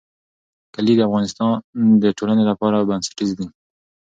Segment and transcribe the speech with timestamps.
[0.75, 1.53] کلي د افغانستان
[2.03, 3.47] د ټولنې لپاره بنسټیز دي.